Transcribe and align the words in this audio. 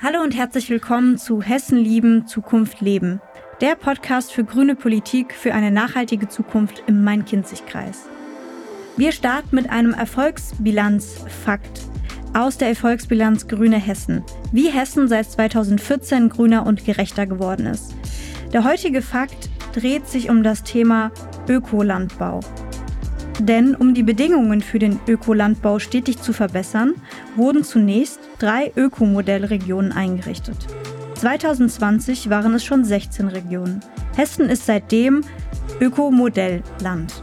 Hallo 0.00 0.22
und 0.22 0.36
herzlich 0.36 0.70
willkommen 0.70 1.18
zu 1.18 1.42
Hessen 1.42 1.76
lieben, 1.76 2.28
Zukunft 2.28 2.80
leben. 2.80 3.20
Der 3.60 3.74
Podcast 3.74 4.32
für 4.32 4.44
grüne 4.44 4.76
Politik 4.76 5.34
für 5.34 5.52
eine 5.52 5.72
nachhaltige 5.72 6.28
Zukunft 6.28 6.84
im 6.86 7.02
Main-Kinzig-Kreis. 7.02 8.06
Wir 8.96 9.10
starten 9.10 9.56
mit 9.56 9.68
einem 9.70 9.94
Erfolgsbilanzfakt 9.94 11.80
aus 12.32 12.58
der 12.58 12.68
Erfolgsbilanz 12.68 13.48
Grüne 13.48 13.78
Hessen. 13.78 14.22
Wie 14.52 14.70
Hessen 14.70 15.08
seit 15.08 15.32
2014 15.32 16.28
grüner 16.28 16.64
und 16.64 16.84
gerechter 16.84 17.26
geworden 17.26 17.66
ist. 17.66 17.96
Der 18.52 18.62
heutige 18.62 19.02
Fakt 19.02 19.50
dreht 19.72 20.06
sich 20.06 20.30
um 20.30 20.44
das 20.44 20.62
Thema 20.62 21.10
Ökolandbau. 21.48 22.38
Denn 23.40 23.74
um 23.74 23.94
die 23.94 24.04
Bedingungen 24.04 24.60
für 24.60 24.78
den 24.78 25.00
Ökolandbau 25.08 25.80
stetig 25.80 26.22
zu 26.22 26.32
verbessern, 26.32 26.94
wurden 27.34 27.64
zunächst 27.64 28.20
drei 28.38 28.72
Ökomodellregionen 28.76 29.92
eingerichtet. 29.92 30.56
2020 31.14 32.30
waren 32.30 32.54
es 32.54 32.64
schon 32.64 32.84
16 32.84 33.28
Regionen. 33.28 33.80
Hessen 34.16 34.48
ist 34.48 34.66
seitdem 34.66 35.22
Ökomodellland. 35.80 37.22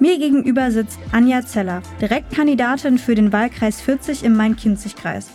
Mir 0.00 0.18
gegenüber 0.18 0.70
sitzt 0.70 0.98
Anja 1.12 1.44
Zeller, 1.44 1.82
Direktkandidatin 2.00 2.96
für 2.96 3.14
den 3.14 3.32
Wahlkreis 3.34 3.82
40 3.82 4.24
im 4.24 4.34
Main-Kinzig-Kreis. 4.34 5.30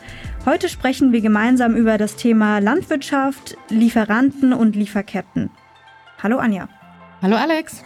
Heute 0.46 0.70
sprechen 0.70 1.12
wir 1.12 1.22
gemeinsam 1.22 1.76
über 1.76 2.00
das 2.00 2.16
Thema 2.16 2.60
Landwirtschaft, 2.60 3.58
Lieferanten 3.70 4.54
und 4.54 4.76
Lieferketten. 4.76 5.52
Hallo 6.22 6.38
Anja. 6.38 6.68
Hallo 7.22 7.36
Alex. 7.36 7.84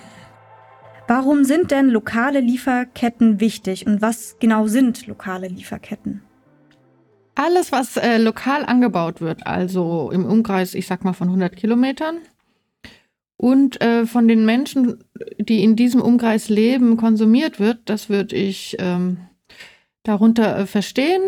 Warum 1.08 1.44
sind 1.44 1.72
denn 1.72 1.90
lokale 1.90 2.40
Lieferketten 2.40 3.40
wichtig 3.40 3.86
und 3.86 4.02
was 4.02 4.38
genau 4.40 4.68
sind 4.68 5.08
lokale 5.08 5.48
Lieferketten? 5.48 6.22
Alles, 7.40 7.72
was 7.72 7.96
äh, 7.96 8.18
lokal 8.18 8.66
angebaut 8.66 9.22
wird, 9.22 9.48
also 9.48 10.12
im 10.12 10.26
Umkreis, 10.26 10.74
ich 10.74 10.88
sag 10.88 11.06
mal 11.06 11.14
von 11.14 11.30
100 11.30 11.56
Kilometern, 11.56 12.18
und 13.38 13.80
äh, 13.80 14.06
von 14.06 14.28
den 14.28 14.46
Menschen, 14.46 15.06
die 15.38 15.64
in 15.64 15.78
diesem 15.78 16.02
Umkreis 16.02 16.50
leben, 16.50 16.98
konsumiert 16.98 17.62
wird, 17.62 17.80
das 17.86 18.10
würde 18.10 18.36
ich 18.36 18.76
ähm, 18.80 19.20
darunter 20.04 20.58
äh, 20.58 20.66
verstehen. 20.66 21.22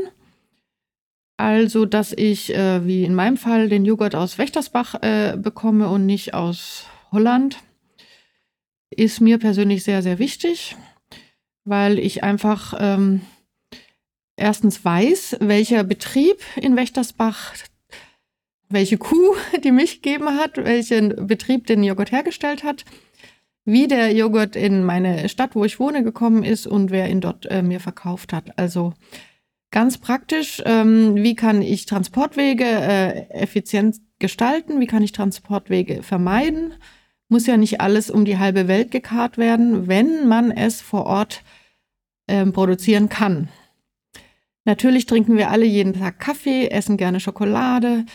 Also, 1.37 1.85
dass 1.85 2.11
ich, 2.11 2.53
äh, 2.53 2.85
wie 2.85 3.05
in 3.05 3.15
meinem 3.15 3.37
Fall, 3.37 3.69
den 3.69 3.85
Joghurt 3.85 4.13
aus 4.13 4.37
Wächtersbach 4.37 4.95
äh, 5.01 5.37
bekomme 5.37 5.87
und 5.87 6.05
nicht 6.05 6.33
aus 6.33 6.87
Holland 7.13 7.57
ist 8.89 9.21
mir 9.21 9.37
persönlich 9.37 9.85
sehr, 9.85 10.01
sehr 10.01 10.19
wichtig, 10.19 10.75
weil 11.63 11.99
ich 11.99 12.21
einfach 12.21 12.73
ähm, 12.77 13.21
erstens 14.41 14.83
weiß, 14.83 15.37
welcher 15.39 15.83
Betrieb 15.83 16.37
in 16.55 16.75
Wächtersbach, 16.75 17.53
welche 18.69 18.97
Kuh 18.97 19.35
die 19.63 19.71
Milch 19.71 20.01
gegeben 20.01 20.37
hat, 20.37 20.57
welchen 20.57 21.27
Betrieb 21.27 21.67
den 21.67 21.83
Joghurt 21.83 22.11
hergestellt 22.11 22.63
hat, 22.63 22.83
wie 23.63 23.87
der 23.87 24.11
Joghurt 24.13 24.55
in 24.55 24.83
meine 24.83 25.29
Stadt, 25.29 25.55
wo 25.55 25.63
ich 25.63 25.79
wohne, 25.79 26.03
gekommen 26.03 26.43
ist 26.43 26.67
und 26.67 26.91
wer 26.91 27.09
ihn 27.09 27.21
dort 27.21 27.45
äh, 27.45 27.61
mir 27.61 27.79
verkauft 27.79 28.33
hat. 28.33 28.57
Also 28.57 28.93
ganz 29.69 29.97
praktisch, 29.97 30.61
ähm, 30.65 31.15
wie 31.15 31.35
kann 31.35 31.61
ich 31.61 31.85
Transportwege 31.85 32.65
äh, 32.65 33.29
effizient 33.29 33.97
gestalten, 34.19 34.79
wie 34.79 34.87
kann 34.87 35.03
ich 35.03 35.11
Transportwege 35.11 36.03
vermeiden 36.03 36.73
muss 37.31 37.47
ja 37.47 37.55
nicht 37.55 37.79
alles 37.79 38.11
um 38.11 38.25
die 38.25 38.37
halbe 38.37 38.67
Welt 38.67 38.91
gekarrt 38.91 39.37
werden, 39.37 39.87
wenn 39.87 40.27
man 40.27 40.51
es 40.51 40.81
vor 40.81 41.05
Ort 41.05 41.43
ähm, 42.27 42.51
produzieren 42.51 43.07
kann. 43.07 43.47
Natürlich 44.65 45.05
trinken 45.05 45.37
wir 45.37 45.49
alle 45.49 45.65
jeden 45.65 45.93
Tag 45.93 46.19
Kaffee, 46.19 46.67
essen 46.67 46.97
gerne 46.97 47.19
Schokolade, 47.19 48.05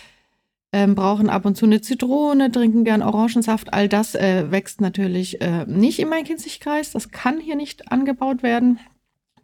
ähm, 0.72 0.94
brauchen 0.94 1.28
ab 1.28 1.44
und 1.44 1.56
zu 1.56 1.66
eine 1.66 1.80
Zitrone, 1.80 2.52
trinken 2.52 2.84
gern 2.84 3.02
Orangensaft. 3.02 3.72
All 3.72 3.88
das 3.88 4.14
äh, 4.14 4.50
wächst 4.50 4.80
natürlich 4.80 5.40
äh, 5.40 5.64
nicht 5.66 5.98
im 5.98 6.08
Main-Kinzig-Kreis. 6.08 6.92
Das 6.92 7.10
kann 7.10 7.40
hier 7.40 7.56
nicht 7.56 7.90
angebaut 7.90 8.42
werden. 8.42 8.78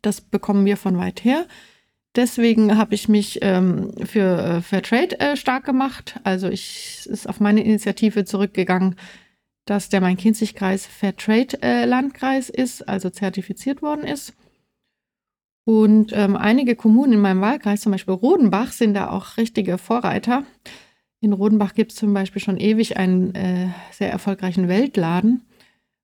Das 0.02 0.20
bekommen 0.20 0.64
wir 0.64 0.76
von 0.76 0.98
weit 0.98 1.24
her. 1.24 1.46
Deswegen 2.14 2.76
habe 2.76 2.94
ich 2.94 3.08
mich 3.08 3.38
ähm, 3.40 3.92
für 4.04 4.38
äh, 4.38 4.60
Fairtrade 4.60 5.18
äh, 5.18 5.36
stark 5.36 5.64
gemacht. 5.64 6.20
Also 6.24 6.48
ich 6.48 7.06
ist 7.06 7.26
auf 7.26 7.40
meine 7.40 7.64
Initiative 7.64 8.24
zurückgegangen, 8.24 8.96
dass 9.64 9.88
der 9.88 10.02
Main-Kinzig-Kreis 10.02 10.86
Fairtrade-Landkreis 10.86 12.50
äh, 12.50 12.62
ist, 12.62 12.86
also 12.86 13.08
zertifiziert 13.08 13.80
worden 13.80 14.04
ist. 14.04 14.34
Und 15.64 16.12
ähm, 16.12 16.36
einige 16.36 16.74
Kommunen 16.74 17.14
in 17.14 17.20
meinem 17.20 17.40
Wahlkreis, 17.40 17.82
zum 17.82 17.92
Beispiel 17.92 18.14
Rodenbach, 18.14 18.72
sind 18.72 18.94
da 18.94 19.10
auch 19.10 19.36
richtige 19.36 19.78
Vorreiter. 19.78 20.44
In 21.20 21.32
Rodenbach 21.32 21.74
gibt 21.74 21.92
es 21.92 21.98
zum 21.98 22.12
Beispiel 22.12 22.42
schon 22.42 22.58
ewig 22.58 22.96
einen 22.96 23.34
äh, 23.34 23.68
sehr 23.92 24.10
erfolgreichen 24.10 24.66
Weltladen, 24.66 25.42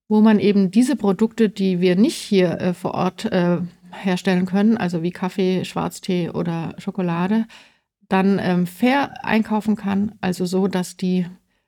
wo 0.09 0.21
man 0.21 0.39
eben 0.39 0.71
diese 0.71 0.95
Produkte, 0.95 1.49
die 1.49 1.81
wir 1.81 1.97
nicht 1.97 2.15
hier 2.15 2.61
äh, 2.61 2.73
vor 2.75 2.95
Ort 2.95 3.25
äh, 3.25 3.59
herstellen 3.91 4.47
können, 4.47 4.77
also 4.77 5.03
wie 5.03 5.11
Kaffee, 5.11 5.65
Schwarztee 5.65 6.31
oder 6.31 6.75
Schokolade, 6.79 7.47
dann 8.09 8.39
ähm, 8.41 8.67
fair 8.67 9.25
einkaufen 9.25 9.75
kann, 9.75 10.15
also 10.21 10.47
so, 10.47 10.69
dass 10.69 10.97
die 10.97 11.27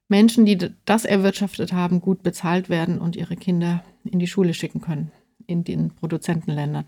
Menschen, 0.09 0.45
die 0.45 0.59
das 0.85 1.05
erwirtschaftet 1.05 1.73
haben, 1.73 2.01
gut 2.01 2.23
bezahlt 2.23 2.69
werden 2.69 2.99
und 2.99 3.17
ihre 3.17 3.37
Kinder 3.37 3.85
in 4.05 4.19
die 4.19 4.27
Schule 4.27 4.55
schicken 4.55 4.81
können, 4.81 5.13
in 5.47 5.65
den 5.65 5.91
Produzentenländern. 5.95 6.85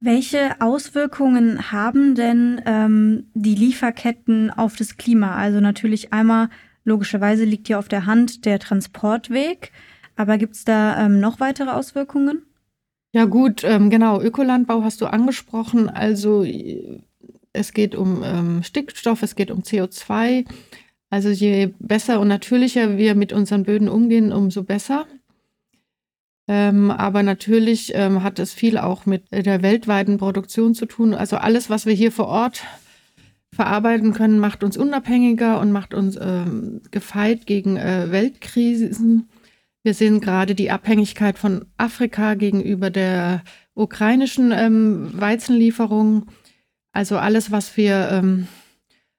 Welche 0.00 0.60
Auswirkungen 0.60 1.72
haben 1.72 2.14
denn 2.14 2.62
ähm, 2.66 3.26
die 3.34 3.56
Lieferketten 3.56 4.50
auf 4.50 4.76
das 4.76 4.96
Klima? 4.96 5.34
Also 5.34 5.58
natürlich 5.58 6.12
einmal, 6.12 6.50
logischerweise 6.84 7.44
liegt 7.44 7.66
hier 7.66 7.80
auf 7.80 7.88
der 7.88 8.06
Hand 8.06 8.44
der 8.44 8.60
Transportweg, 8.60 9.72
aber 10.14 10.38
gibt 10.38 10.54
es 10.54 10.64
da 10.64 11.04
ähm, 11.04 11.18
noch 11.18 11.40
weitere 11.40 11.70
Auswirkungen? 11.70 12.42
Ja 13.12 13.24
gut, 13.24 13.64
ähm, 13.64 13.90
genau, 13.90 14.20
Ökolandbau 14.20 14.84
hast 14.84 15.00
du 15.00 15.06
angesprochen. 15.06 15.88
Also 15.88 16.44
es 17.52 17.72
geht 17.72 17.96
um 17.96 18.22
ähm, 18.24 18.62
Stickstoff, 18.62 19.24
es 19.24 19.34
geht 19.34 19.50
um 19.50 19.62
CO2, 19.62 20.44
also 21.10 21.30
je 21.30 21.74
besser 21.80 22.20
und 22.20 22.28
natürlicher 22.28 22.98
wir 22.98 23.16
mit 23.16 23.32
unseren 23.32 23.64
Böden 23.64 23.88
umgehen, 23.88 24.32
umso 24.32 24.62
besser. 24.62 25.06
Ähm, 26.48 26.90
aber 26.90 27.22
natürlich 27.22 27.92
ähm, 27.94 28.22
hat 28.22 28.38
es 28.38 28.52
viel 28.52 28.78
auch 28.78 29.06
mit 29.06 29.24
der 29.30 29.62
weltweiten 29.62 30.16
Produktion 30.16 30.74
zu 30.74 30.86
tun. 30.86 31.14
Also 31.14 31.36
alles, 31.36 31.68
was 31.68 31.84
wir 31.84 31.92
hier 31.92 32.10
vor 32.10 32.26
Ort 32.26 32.62
verarbeiten 33.54 34.14
können, 34.14 34.38
macht 34.38 34.64
uns 34.64 34.76
unabhängiger 34.76 35.60
und 35.60 35.72
macht 35.72 35.92
uns 35.94 36.18
ähm, 36.20 36.80
gefeit 36.90 37.46
gegen 37.46 37.76
äh, 37.76 38.10
Weltkrisen. 38.10 39.28
Wir 39.82 39.94
sehen 39.94 40.20
gerade 40.20 40.54
die 40.54 40.70
Abhängigkeit 40.70 41.38
von 41.38 41.66
Afrika 41.76 42.34
gegenüber 42.34 42.90
der 42.90 43.42
ukrainischen 43.74 44.52
ähm, 44.52 45.10
Weizenlieferung. 45.12 46.26
Also 46.92 47.18
alles, 47.18 47.50
was 47.50 47.76
wir 47.76 48.08
ähm, 48.10 48.48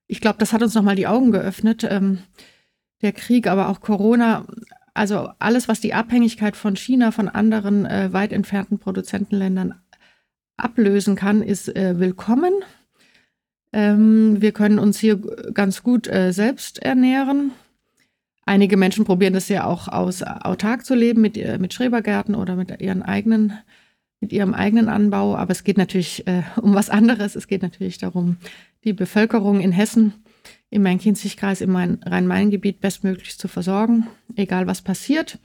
ich 0.09 0.19
glaube, 0.22 0.40
das 0.40 0.51
hat 0.51 0.63
uns 0.63 0.73
nochmal 0.73 0.96
die 0.96 1.07
Augen 1.07 1.31
geöffnet. 1.31 1.88
Ähm, 1.90 2.17
der 3.01 3.13
Krieg, 3.13 3.47
aber 3.47 3.69
auch 3.69 3.79
Corona, 3.79 4.46
also 5.00 5.30
alles, 5.40 5.70
was 5.70 5.80
die 5.80 5.94
Abhängigkeit 5.94 6.58
von 6.58 6.76
China, 6.76 7.12
von 7.12 7.30
anderen 7.30 7.86
äh, 7.86 8.12
weit 8.12 8.34
entfernten 8.34 8.80
Produzentenländern 8.80 9.76
ablösen 10.58 11.16
kann, 11.16 11.42
ist 11.42 11.74
äh, 11.74 11.98
willkommen. 12.00 12.52
Ähm, 13.72 14.42
wir 14.42 14.52
können 14.52 14.78
uns 14.78 15.00
hier 15.00 15.16
ganz 15.54 15.84
gut 15.84 16.09
äh, 16.09 16.34
selbst 16.34 16.80
ernähren. 16.80 17.52
Einige 18.46 18.76
Menschen 18.76 19.06
probieren 19.06 19.32
das 19.32 19.48
ja 19.48 19.64
auch 19.64 19.88
aus, 19.88 20.22
autark 20.22 20.86
zu 20.86 20.96
leben 20.96 21.22
mit, 21.22 21.38
äh, 21.38 21.58
mit 21.59 21.74
Schrebergärten 21.74 22.36
oder 22.36 22.58
mit 22.58 22.82
ihren 22.82 23.02
eigenen 23.02 23.54
mit 24.20 24.34
ihrem 24.34 24.54
eigenen 24.54 24.90
Anbau. 24.90 25.38
Aber 25.38 25.52
es 25.52 25.64
geht 25.64 25.78
natürlich 25.78 26.28
äh, 26.28 26.42
um 26.62 26.76
was 26.76 26.90
anderes. 26.90 27.38
Es 27.38 27.48
geht 27.48 27.62
natürlich 27.62 28.00
darum, 28.00 28.36
die 28.84 28.92
Bevölkerung 28.92 29.62
in 29.62 29.72
Hessen 29.72 30.14
im 30.69 30.84
Main-Kinzig-Kreis, 30.84 31.61
im 31.61 31.75
Rhein-Main-Gebiet 31.75 32.81
bestmöglich 32.81 33.37
zu 33.37 33.47
versorgen, 33.47 34.07
egal 34.35 34.67
was 34.67 34.81
passiert. 34.81 35.40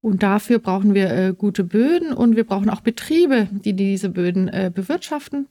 Und 0.00 0.22
dafür 0.22 0.58
brauchen 0.58 0.92
wir 0.92 1.10
äh, 1.10 1.32
gute 1.32 1.64
Böden 1.64 2.12
und 2.12 2.36
wir 2.36 2.44
brauchen 2.44 2.68
auch 2.68 2.82
Betriebe, 2.82 3.48
die 3.50 3.72
diese 3.72 4.10
Böden 4.10 4.48
äh, 4.48 4.70
bewirtschaften. 4.74 5.46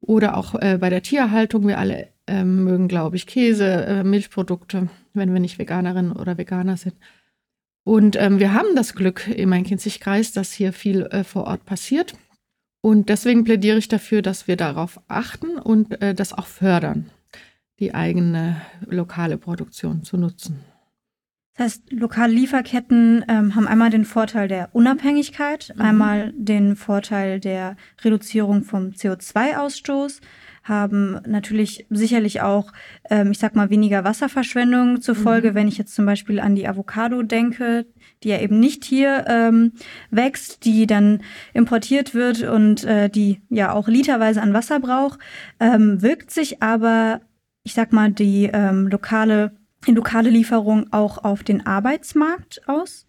Oder 0.00 0.36
auch 0.36 0.54
äh, 0.56 0.76
bei 0.78 0.90
der 0.90 1.02
Tierhaltung. 1.02 1.66
Wir 1.66 1.78
alle 1.78 2.08
ähm, 2.26 2.64
mögen, 2.64 2.86
glaube 2.86 3.16
ich, 3.16 3.26
Käse, 3.26 3.86
äh, 3.86 4.04
Milchprodukte, 4.04 4.88
wenn 5.14 5.32
wir 5.32 5.40
nicht 5.40 5.58
Veganerinnen 5.58 6.12
oder 6.12 6.36
Veganer 6.36 6.76
sind. 6.76 6.96
Und 7.82 8.16
ähm, 8.16 8.40
wir 8.40 8.52
haben 8.52 8.74
das 8.74 8.94
Glück 8.94 9.26
im 9.28 9.48
Main-Kinzig-Kreis, 9.48 10.32
dass 10.32 10.52
hier 10.52 10.72
viel 10.72 11.06
äh, 11.06 11.24
vor 11.24 11.44
Ort 11.44 11.64
passiert. 11.64 12.14
Und 12.80 13.08
deswegen 13.08 13.44
plädiere 13.44 13.78
ich 13.78 13.88
dafür, 13.88 14.22
dass 14.22 14.48
wir 14.48 14.56
darauf 14.56 15.00
achten 15.08 15.56
und 15.58 16.00
äh, 16.02 16.14
das 16.14 16.32
auch 16.32 16.46
fördern, 16.46 17.10
die 17.78 17.94
eigene 17.94 18.60
lokale 18.86 19.38
Produktion 19.38 20.02
zu 20.02 20.16
nutzen. 20.16 20.60
Das 21.56 21.64
heißt, 21.64 21.92
lokale 21.92 22.34
Lieferketten 22.34 23.24
ähm, 23.28 23.54
haben 23.54 23.66
einmal 23.66 23.88
den 23.88 24.04
Vorteil 24.04 24.46
der 24.46 24.68
Unabhängigkeit, 24.74 25.72
mhm. 25.74 25.80
einmal 25.80 26.32
den 26.36 26.76
Vorteil 26.76 27.40
der 27.40 27.76
Reduzierung 28.04 28.62
vom 28.62 28.90
CO2-Ausstoß, 28.90 30.20
haben 30.64 31.20
natürlich 31.26 31.86
sicherlich 31.88 32.42
auch, 32.42 32.72
ähm, 33.08 33.30
ich 33.30 33.38
sag 33.38 33.54
mal, 33.54 33.70
weniger 33.70 34.04
Wasserverschwendung 34.04 35.00
zur 35.00 35.14
Folge, 35.14 35.52
mhm. 35.52 35.54
wenn 35.54 35.68
ich 35.68 35.78
jetzt 35.78 35.94
zum 35.94 36.04
Beispiel 36.04 36.40
an 36.40 36.56
die 36.56 36.68
Avocado 36.68 37.22
denke, 37.22 37.86
die 38.22 38.28
ja 38.28 38.40
eben 38.40 38.58
nicht 38.58 38.84
hier 38.84 39.24
ähm, 39.26 39.72
wächst, 40.10 40.64
die 40.64 40.86
dann 40.86 41.22
importiert 41.54 42.14
wird 42.14 42.42
und 42.42 42.84
äh, 42.84 43.08
die 43.08 43.40
ja 43.48 43.72
auch 43.72 43.88
literweise 43.88 44.42
an 44.42 44.52
Wasser 44.52 44.80
braucht, 44.80 45.20
ähm, 45.58 46.02
wirkt 46.02 46.30
sich 46.30 46.62
aber, 46.62 47.20
ich 47.66 47.74
sag 47.74 47.92
mal, 47.92 48.12
die 48.12 48.48
ähm, 48.52 48.86
lokale, 48.86 49.56
die 49.88 49.92
lokale 49.92 50.30
Lieferung 50.30 50.92
auch 50.92 51.24
auf 51.24 51.42
den 51.42 51.66
Arbeitsmarkt 51.66 52.60
aus? 52.68 53.06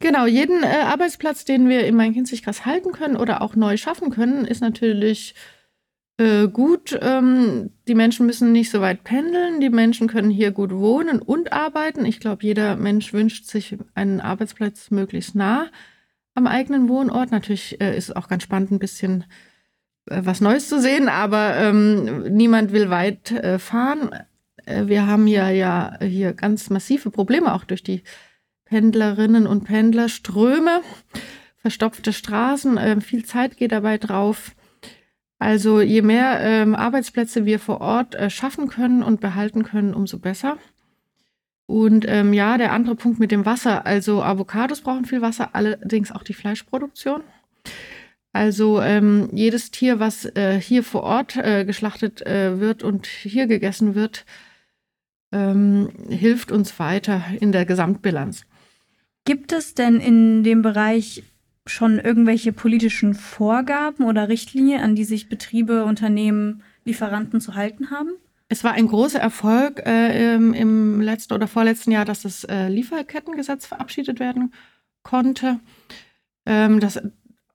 Genau, 0.00 0.26
jeden 0.26 0.62
äh, 0.62 0.82
Arbeitsplatz, 0.84 1.46
den 1.46 1.66
wir 1.70 1.86
in 1.86 1.96
Main-Kinzig-Kreis 1.96 2.66
halten 2.66 2.92
können 2.92 3.16
oder 3.16 3.40
auch 3.40 3.56
neu 3.56 3.78
schaffen 3.78 4.10
können, 4.10 4.44
ist 4.44 4.60
natürlich 4.60 5.34
äh, 6.18 6.46
gut. 6.46 6.98
Ähm, 7.00 7.70
die 7.88 7.94
Menschen 7.94 8.26
müssen 8.26 8.52
nicht 8.52 8.70
so 8.70 8.82
weit 8.82 9.02
pendeln. 9.02 9.62
Die 9.62 9.70
Menschen 9.70 10.08
können 10.08 10.28
hier 10.28 10.50
gut 10.50 10.72
wohnen 10.72 11.18
und 11.18 11.54
arbeiten. 11.54 12.04
Ich 12.04 12.20
glaube, 12.20 12.44
jeder 12.44 12.76
Mensch 12.76 13.14
wünscht 13.14 13.46
sich 13.46 13.78
einen 13.94 14.20
Arbeitsplatz 14.20 14.90
möglichst 14.90 15.34
nah 15.34 15.68
am 16.34 16.46
eigenen 16.46 16.90
Wohnort. 16.90 17.30
Natürlich 17.30 17.80
äh, 17.80 17.96
ist 17.96 18.10
es 18.10 18.16
auch 18.16 18.28
ganz 18.28 18.42
spannend, 18.42 18.72
ein 18.72 18.78
bisschen 18.78 19.22
äh, 19.22 19.53
was 20.06 20.40
Neues 20.40 20.68
zu 20.68 20.80
sehen, 20.80 21.08
aber 21.08 21.56
ähm, 21.56 22.22
niemand 22.34 22.72
will 22.72 22.90
weit 22.90 23.30
äh, 23.30 23.58
fahren. 23.58 24.10
Äh, 24.66 24.86
wir 24.86 25.06
haben 25.06 25.26
ja, 25.26 25.50
ja 25.50 25.98
hier 26.00 26.32
ganz 26.32 26.70
massive 26.70 27.10
Probleme 27.10 27.54
auch 27.54 27.64
durch 27.64 27.82
die 27.82 28.02
Pendlerinnen 28.64 29.46
und 29.46 29.64
Pendlerströme, 29.64 30.80
verstopfte 31.56 32.12
Straßen, 32.12 32.76
äh, 32.76 33.00
viel 33.00 33.24
Zeit 33.24 33.56
geht 33.56 33.72
dabei 33.72 33.98
drauf. 33.98 34.52
Also 35.38 35.80
je 35.80 36.02
mehr 36.02 36.40
ähm, 36.40 36.74
Arbeitsplätze 36.74 37.44
wir 37.44 37.58
vor 37.58 37.80
Ort 37.80 38.14
äh, 38.14 38.30
schaffen 38.30 38.68
können 38.68 39.02
und 39.02 39.20
behalten 39.20 39.64
können, 39.64 39.92
umso 39.92 40.18
besser. 40.18 40.56
Und 41.66 42.04
ähm, 42.08 42.32
ja, 42.32 42.58
der 42.58 42.72
andere 42.72 42.94
Punkt 42.94 43.18
mit 43.18 43.30
dem 43.30 43.46
Wasser. 43.46 43.86
Also 43.86 44.22
Avocados 44.22 44.82
brauchen 44.82 45.06
viel 45.06 45.22
Wasser, 45.22 45.50
allerdings 45.54 46.12
auch 46.12 46.22
die 46.22 46.34
Fleischproduktion. 46.34 47.22
Also 48.34 48.82
ähm, 48.82 49.28
jedes 49.32 49.70
Tier, 49.70 50.00
was 50.00 50.24
äh, 50.24 50.60
hier 50.60 50.82
vor 50.82 51.04
Ort 51.04 51.36
äh, 51.36 51.64
geschlachtet 51.64 52.20
äh, 52.26 52.58
wird 52.58 52.82
und 52.82 53.06
hier 53.06 53.46
gegessen 53.46 53.94
wird, 53.94 54.26
ähm, 55.30 55.90
hilft 56.08 56.50
uns 56.50 56.80
weiter 56.80 57.22
in 57.40 57.52
der 57.52 57.64
Gesamtbilanz. 57.64 58.44
Gibt 59.24 59.52
es 59.52 59.74
denn 59.74 60.00
in 60.00 60.42
dem 60.42 60.62
Bereich 60.62 61.22
schon 61.64 62.00
irgendwelche 62.00 62.52
politischen 62.52 63.14
Vorgaben 63.14 64.04
oder 64.04 64.28
Richtlinien, 64.28 64.80
an 64.80 64.96
die 64.96 65.04
sich 65.04 65.28
Betriebe, 65.28 65.84
Unternehmen, 65.84 66.64
Lieferanten 66.84 67.40
zu 67.40 67.54
halten 67.54 67.92
haben? 67.92 68.10
Es 68.48 68.64
war 68.64 68.72
ein 68.72 68.88
großer 68.88 69.20
Erfolg 69.20 69.80
äh, 69.86 70.34
im, 70.34 70.52
im, 70.54 71.00
letzten 71.00 71.34
oder 71.34 71.46
vorletzten 71.46 71.92
Jahr, 71.92 72.04
dass 72.04 72.22
das 72.22 72.42
äh, 72.42 72.66
Lieferkettengesetz 72.66 73.64
verabschiedet 73.64 74.18
werden 74.18 74.52
konnte. 75.04 75.60
Ähm, 76.46 76.80
das 76.80 77.00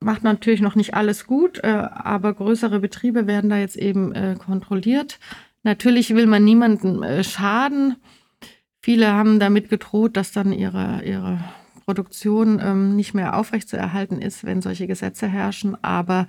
macht 0.00 0.24
natürlich 0.24 0.62
noch 0.62 0.74
nicht 0.74 0.94
alles 0.94 1.26
gut, 1.26 1.62
äh, 1.62 1.68
aber 1.68 2.32
größere 2.34 2.80
Betriebe 2.80 3.26
werden 3.26 3.50
da 3.50 3.58
jetzt 3.58 3.76
eben 3.76 4.12
äh, 4.14 4.36
kontrolliert. 4.38 5.18
Natürlich 5.62 6.14
will 6.14 6.26
man 6.26 6.42
niemandem 6.42 7.02
äh, 7.02 7.22
schaden. 7.22 7.96
Viele 8.80 9.12
haben 9.12 9.38
damit 9.38 9.68
gedroht, 9.68 10.16
dass 10.16 10.32
dann 10.32 10.52
ihre, 10.52 11.02
ihre 11.04 11.38
Produktion 11.84 12.60
ähm, 12.64 12.96
nicht 12.96 13.12
mehr 13.12 13.36
aufrechtzuerhalten 13.36 14.22
ist, 14.22 14.44
wenn 14.44 14.62
solche 14.62 14.86
Gesetze 14.86 15.28
herrschen. 15.28 15.76
Aber 15.84 16.26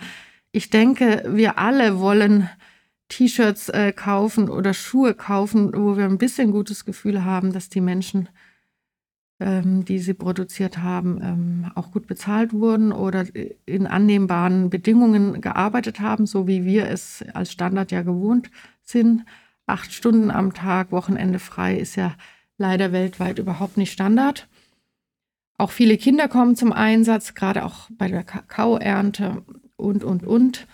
ich 0.52 0.70
denke, 0.70 1.24
wir 1.30 1.58
alle 1.58 2.00
wollen 2.00 2.50
T-Shirts 3.08 3.72
kaufen 3.98 4.50
oder 4.50 4.74
Schuhe 4.74 5.14
kaufen, 5.14 5.74
wo 5.74 5.98
wir 5.98 6.06
ein 6.06 6.18
bisschen 6.18 6.52
gutes 6.52 6.86
Gefühl 6.86 7.26
haben, 7.26 7.52
dass 7.52 7.68
die 7.68 7.82
Menschen, 7.82 8.30
ähm, 9.42 9.84
die 9.86 9.98
sie 9.98 10.14
produziert 10.14 10.78
haben, 10.78 11.20
ähm, 11.22 11.72
auch 11.74 11.92
gut 11.92 12.06
bezahlt 12.06 12.54
wurden 12.54 12.92
oder 12.92 13.26
in 13.66 13.88
annehmbaren 13.88 14.70
Bedingungen 14.70 15.42
gearbeitet 15.42 16.00
haben, 16.00 16.28
so 16.28 16.48
wie 16.48 16.64
wir 16.64 16.88
es 16.88 17.26
als 17.34 17.52
Standard 17.52 17.92
ja 17.92 18.04
gewohnt 18.04 18.52
sind. 18.84 19.26
Acht 19.66 19.92
Stunden 19.94 20.30
am 20.30 20.54
Tag, 20.54 20.92
Wochenende 20.92 21.40
frei 21.40 21.76
ist 21.76 21.96
ja 21.96 22.14
leider 22.58 22.92
weltweit 22.92 23.40
überhaupt 23.40 23.78
nicht 23.78 23.92
Standard. 23.92 24.48
Auch 25.58 25.72
viele 25.72 25.98
Kinder 25.98 26.28
kommen 26.28 26.56
zum 26.56 26.72
Einsatz, 26.72 27.34
gerade 27.34 27.66
auch 27.66 27.90
bei 27.98 28.08
der 28.08 28.24
Kakaoernte 28.24 29.44
und, 29.76 30.04
und, 30.04 30.24
und. 30.24 30.68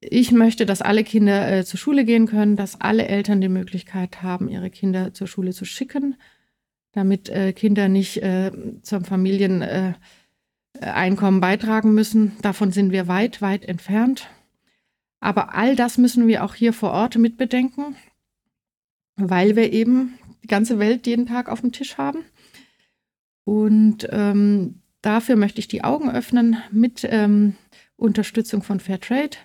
Ich 0.00 0.30
möchte, 0.30 0.66
dass 0.66 0.82
alle 0.82 1.02
Kinder 1.02 1.50
äh, 1.50 1.64
zur 1.64 1.78
Schule 1.78 2.04
gehen 2.04 2.26
können, 2.26 2.54
dass 2.54 2.80
alle 2.80 3.06
Eltern 3.06 3.40
die 3.40 3.48
Möglichkeit 3.48 4.22
haben, 4.22 4.48
ihre 4.48 4.70
Kinder 4.70 5.14
zur 5.14 5.26
Schule 5.26 5.52
zu 5.52 5.64
schicken, 5.64 6.16
damit 6.92 7.28
äh, 7.28 7.52
Kinder 7.52 7.88
nicht 7.88 8.22
äh, 8.22 8.52
zum 8.82 9.04
Familieneinkommen 9.04 9.96
äh, 10.80 11.40
beitragen 11.40 11.94
müssen. 11.94 12.32
Davon 12.42 12.70
sind 12.70 12.92
wir 12.92 13.08
weit, 13.08 13.42
weit 13.42 13.64
entfernt. 13.64 14.28
Aber 15.20 15.54
all 15.54 15.76
das 15.76 15.98
müssen 15.98 16.26
wir 16.26 16.44
auch 16.44 16.54
hier 16.54 16.72
vor 16.72 16.90
Ort 16.90 17.16
mitbedenken, 17.16 17.96
weil 19.16 19.56
wir 19.56 19.72
eben 19.72 20.18
die 20.42 20.48
ganze 20.48 20.78
Welt 20.78 21.06
jeden 21.06 21.26
Tag 21.26 21.48
auf 21.48 21.60
dem 21.60 21.72
Tisch 21.72 21.96
haben. 21.96 22.24
Und 23.44 24.08
ähm, 24.10 24.82
dafür 25.00 25.36
möchte 25.36 25.60
ich 25.60 25.68
die 25.68 25.84
Augen 25.84 26.10
öffnen 26.10 26.56
mit 26.70 27.06
ähm, 27.08 27.54
Unterstützung 27.96 28.62
von 28.62 28.80
Fairtrade, 28.80 29.36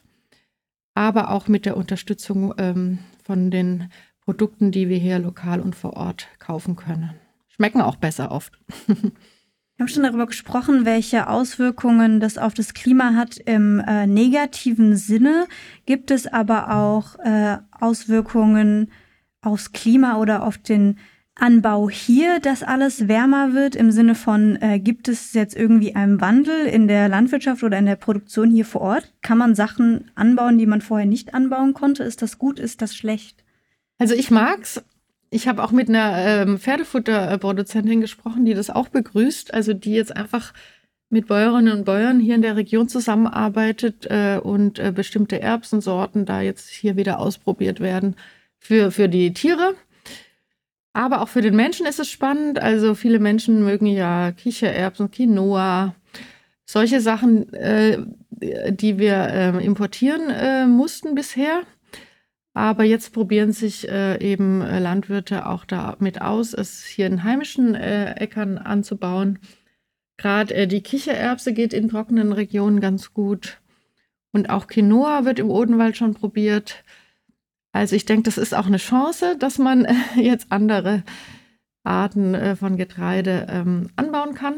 aber 0.95 1.29
auch 1.29 1.47
mit 1.47 1.65
der 1.65 1.77
Unterstützung 1.77 2.53
ähm, 2.57 2.99
von 3.23 3.51
den 3.51 3.91
Produkten, 4.21 4.71
die 4.71 4.89
wir 4.89 4.97
hier 4.97 5.19
lokal 5.19 5.61
und 5.61 5.75
vor 5.75 5.93
Ort 5.93 6.27
kaufen 6.39 6.75
können. 6.75 7.13
Schmecken 7.57 7.81
auch 7.81 7.95
besser 7.95 8.31
oft. 8.31 8.53
Wir 8.87 9.83
haben 9.83 9.89
schon 9.89 10.03
darüber 10.03 10.25
gesprochen, 10.25 10.85
welche 10.85 11.27
Auswirkungen 11.27 12.19
das 12.19 12.39
auf 12.39 12.55
das 12.55 12.73
Klima 12.73 13.13
hat 13.13 13.37
im 13.37 13.79
äh, 13.79 14.07
negativen 14.07 14.95
Sinne. 14.95 15.45
Gibt 15.85 16.09
es 16.09 16.25
aber 16.25 16.75
auch 16.75 17.19
äh, 17.19 17.57
Auswirkungen 17.79 18.91
aufs 19.41 19.73
Klima 19.73 20.17
oder 20.17 20.43
auf 20.43 20.57
den 20.57 20.97
Anbau 21.35 21.89
hier, 21.89 22.39
dass 22.39 22.63
alles 22.63 23.07
wärmer 23.07 23.53
wird 23.53 23.75
im 23.75 23.91
Sinne 23.91 24.15
von, 24.15 24.55
äh, 24.61 24.79
gibt 24.79 25.07
es 25.07 25.33
jetzt 25.33 25.55
irgendwie 25.55 25.95
einen 25.95 26.19
Wandel 26.21 26.65
in 26.65 26.87
der 26.87 27.07
Landwirtschaft 27.09 27.63
oder 27.63 27.77
in 27.77 27.85
der 27.85 27.95
Produktion 27.95 28.49
hier 28.49 28.65
vor 28.65 28.81
Ort? 28.81 29.13
Kann 29.21 29.37
man 29.37 29.53
Sachen 29.53 30.09
anbauen, 30.15 30.57
die 30.57 30.65
man 30.65 30.81
vorher 30.81 31.05
nicht 31.05 31.35
anbauen 31.35 31.73
konnte? 31.73 32.03
Ist 32.03 32.23
das 32.23 32.39
gut? 32.39 32.59
Ist 32.59 32.81
das 32.81 32.95
schlecht? 32.95 33.43
Also 33.99 34.15
ich 34.15 34.31
mag's. 34.31 34.83
Ich 35.29 35.47
habe 35.47 35.63
auch 35.63 35.71
mit 35.71 35.89
einer 35.89 36.17
ähm, 36.17 36.57
Pferdefutterproduzentin 36.57 38.01
gesprochen, 38.01 38.45
die 38.45 38.53
das 38.53 38.69
auch 38.69 38.87
begrüßt. 38.87 39.53
Also 39.53 39.73
die 39.73 39.93
jetzt 39.93 40.15
einfach 40.15 40.53
mit 41.09 41.27
Bäuerinnen 41.27 41.79
und 41.79 41.85
Bäuern 41.85 42.19
hier 42.19 42.35
in 42.35 42.41
der 42.41 42.55
Region 42.55 42.89
zusammenarbeitet 42.89 44.07
äh, 44.09 44.39
und 44.41 44.79
äh, 44.79 44.91
bestimmte 44.91 45.41
Erbsensorten 45.41 46.25
da 46.25 46.41
jetzt 46.41 46.69
hier 46.69 46.95
wieder 46.95 47.19
ausprobiert 47.19 47.79
werden 47.79 48.15
für, 48.59 48.91
für 48.91 49.09
die 49.09 49.33
Tiere. 49.33 49.75
Aber 50.93 51.21
auch 51.21 51.29
für 51.29 51.41
den 51.41 51.55
Menschen 51.55 51.85
ist 51.85 51.99
es 51.99 52.09
spannend. 52.09 52.59
Also 52.59 52.95
viele 52.95 53.19
Menschen 53.19 53.63
mögen 53.63 53.85
ja 53.85 54.31
Kichererbsen, 54.31 55.11
Quinoa, 55.11 55.93
solche 56.65 57.01
Sachen, 57.01 57.53
äh, 57.53 57.99
die 58.71 58.97
wir 58.97 59.15
äh, 59.15 59.65
importieren 59.65 60.29
äh, 60.29 60.65
mussten 60.65 61.15
bisher. 61.15 61.63
Aber 62.57 62.83
jetzt 62.83 63.13
probieren 63.13 63.51
sich 63.51 63.87
äh, 63.87 64.19
eben 64.19 64.61
Landwirte 64.61 65.45
auch 65.45 65.63
damit 65.63 66.23
aus, 66.23 66.55
es 66.55 66.83
hier 66.83 67.05
in 67.05 67.23
heimischen 67.23 67.75
äh, 67.75 68.15
Äckern 68.15 68.57
anzubauen. 68.57 69.37
Gerade 70.17 70.55
äh, 70.55 70.67
die 70.67 70.81
Kichererbse 70.81 71.53
geht 71.53 71.71
in 71.71 71.87
trockenen 71.87 72.31
Regionen 72.31 72.79
ganz 72.79 73.13
gut. 73.13 73.61
Und 74.31 74.49
auch 74.49 74.65
Quinoa 74.65 75.23
wird 75.23 75.37
im 75.37 75.51
Odenwald 75.51 75.97
schon 75.97 76.15
probiert. 76.15 76.83
Also 77.73 77.95
ich 77.95 78.05
denke, 78.05 78.23
das 78.23 78.39
ist 78.39 78.55
auch 78.55 78.65
eine 78.65 78.77
Chance, 78.77 79.37
dass 79.37 79.59
man 79.59 79.85
äh, 79.85 79.93
jetzt 80.15 80.51
andere 80.51 81.03
Arten 81.83 82.33
äh, 82.33 82.55
von 82.55 82.75
Getreide 82.75 83.45
ähm, 83.51 83.91
anbauen 83.97 84.33
kann. 84.33 84.55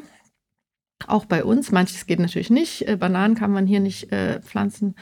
Auch 1.06 1.26
bei 1.26 1.44
uns. 1.44 1.74
Manches 1.74 2.06
geht 2.06 2.20
natürlich 2.20 2.50
nicht. 2.50 2.88
Äh, 2.88 2.96
Bananen 2.96 3.36
kann 3.36 3.52
man 3.52 3.68
hier 3.68 3.82
nicht 3.82 4.14
äh, 4.14 4.40
pflanzen. 4.40 4.96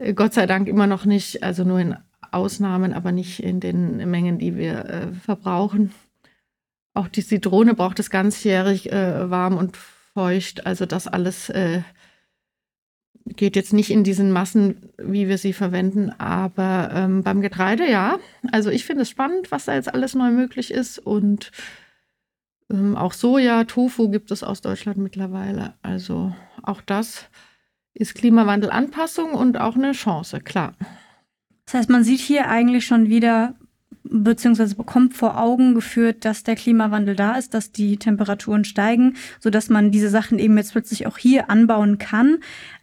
Äh, 0.00 0.14
Gott 0.14 0.34
sei 0.34 0.46
Dank 0.46 0.66
immer 0.66 0.86
noch 0.86 1.04
nicht. 1.04 1.42
Also 1.42 1.64
nur 1.64 1.78
in 1.78 1.96
Ausnahmen, 2.32 2.92
aber 2.92 3.12
nicht 3.12 3.42
in 3.42 3.60
den 3.60 4.10
Mengen, 4.10 4.38
die 4.38 4.56
wir 4.56 4.84
äh, 4.86 5.12
verbrauchen. 5.12 5.92
Auch 6.94 7.08
die 7.08 7.24
Zitrone 7.24 7.74
braucht 7.74 8.00
es 8.00 8.10
ganzjährig 8.10 8.86
warm 8.86 9.56
und 9.56 9.76
feucht. 9.76 10.66
Also 10.66 10.86
das 10.86 11.06
alles 11.06 11.52
geht 13.36 13.54
jetzt 13.54 13.72
nicht 13.72 13.90
in 13.90 14.02
diesen 14.02 14.32
Massen, 14.32 14.90
wie 14.98 15.28
wir 15.28 15.38
sie 15.38 15.52
verwenden, 15.52 16.10
aber 16.18 16.90
ähm, 16.92 17.22
beim 17.22 17.40
Getreide 17.42 17.88
ja. 17.88 18.18
Also 18.50 18.70
ich 18.70 18.84
finde 18.84 19.02
es 19.02 19.10
spannend, 19.10 19.52
was 19.52 19.66
da 19.66 19.74
jetzt 19.74 19.92
alles 19.92 20.14
neu 20.14 20.32
möglich 20.32 20.72
ist 20.72 20.98
und 20.98 21.52
ähm, 22.70 22.96
auch 22.96 23.12
Soja, 23.12 23.64
Tofu 23.64 24.08
gibt 24.08 24.30
es 24.30 24.42
aus 24.42 24.60
Deutschland 24.60 24.98
mittlerweile. 24.98 25.74
Also 25.82 26.34
auch 26.62 26.80
das 26.80 27.28
ist 28.00 28.14
Klimawandelanpassung 28.14 29.32
und 29.32 29.60
auch 29.60 29.76
eine 29.76 29.92
Chance, 29.92 30.40
klar. 30.40 30.72
Das 31.66 31.74
heißt, 31.74 31.90
man 31.90 32.02
sieht 32.02 32.20
hier 32.20 32.48
eigentlich 32.48 32.86
schon 32.86 33.08
wieder 33.08 33.54
beziehungsweise 34.02 34.74
bekommt 34.74 35.14
vor 35.14 35.38
Augen 35.38 35.74
geführt, 35.74 36.24
dass 36.24 36.42
der 36.42 36.56
Klimawandel 36.56 37.14
da 37.14 37.36
ist, 37.36 37.52
dass 37.52 37.70
die 37.70 37.98
Temperaturen 37.98 38.64
steigen, 38.64 39.16
so 39.38 39.50
dass 39.50 39.68
man 39.68 39.90
diese 39.90 40.08
Sachen 40.08 40.38
eben 40.38 40.56
jetzt 40.56 40.72
plötzlich 40.72 41.06
auch 41.06 41.18
hier 41.18 41.50
anbauen 41.50 41.98
kann. 41.98 42.38